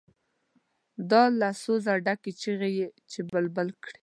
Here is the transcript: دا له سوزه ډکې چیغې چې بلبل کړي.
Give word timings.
دا 1.11 1.23
له 1.39 1.49
سوزه 1.63 1.93
ډکې 2.05 2.31
چیغې 2.41 2.71
چې 3.11 3.19
بلبل 3.31 3.69
کړي. 3.83 3.99